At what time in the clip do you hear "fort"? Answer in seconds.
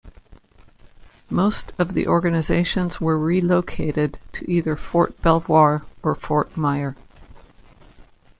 4.75-5.21, 6.15-6.57